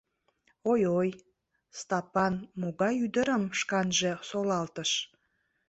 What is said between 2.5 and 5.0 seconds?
могай ӱдырым шканже солалтыш!